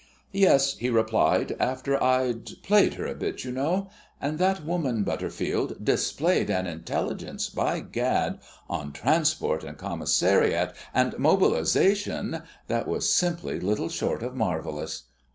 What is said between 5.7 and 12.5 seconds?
displayed an intelligence, by Gad, on transport, and commissariat, and mobilisation